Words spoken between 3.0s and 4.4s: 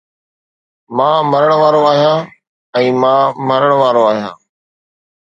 مان مرڻ وارو آهيان